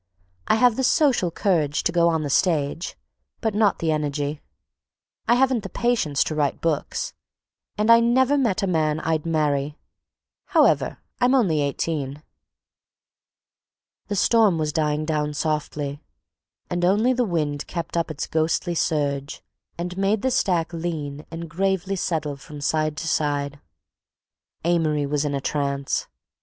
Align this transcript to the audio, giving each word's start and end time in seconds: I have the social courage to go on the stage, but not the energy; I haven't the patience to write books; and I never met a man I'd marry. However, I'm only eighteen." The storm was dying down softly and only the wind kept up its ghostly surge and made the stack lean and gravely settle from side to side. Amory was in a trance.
I 0.47 0.55
have 0.55 0.77
the 0.77 0.83
social 0.83 1.29
courage 1.29 1.83
to 1.83 1.91
go 1.91 2.09
on 2.09 2.23
the 2.23 2.29
stage, 2.31 2.95
but 3.39 3.53
not 3.53 3.77
the 3.77 3.91
energy; 3.91 4.41
I 5.27 5.35
haven't 5.35 5.61
the 5.61 5.69
patience 5.69 6.23
to 6.23 6.33
write 6.33 6.59
books; 6.59 7.13
and 7.77 7.91
I 7.91 7.99
never 7.99 8.35
met 8.35 8.63
a 8.63 8.65
man 8.65 8.99
I'd 9.01 9.27
marry. 9.27 9.77
However, 10.45 10.97
I'm 11.19 11.35
only 11.35 11.61
eighteen." 11.61 12.23
The 14.07 14.15
storm 14.15 14.57
was 14.57 14.73
dying 14.73 15.05
down 15.05 15.35
softly 15.35 16.01
and 16.67 16.83
only 16.83 17.13
the 17.13 17.23
wind 17.23 17.67
kept 17.67 17.95
up 17.95 18.09
its 18.09 18.25
ghostly 18.25 18.73
surge 18.73 19.43
and 19.77 19.95
made 19.99 20.23
the 20.23 20.31
stack 20.31 20.73
lean 20.73 21.27
and 21.29 21.47
gravely 21.47 21.95
settle 21.95 22.37
from 22.37 22.59
side 22.59 22.97
to 22.97 23.07
side. 23.07 23.59
Amory 24.65 25.05
was 25.05 25.25
in 25.25 25.35
a 25.35 25.41
trance. 25.41 26.07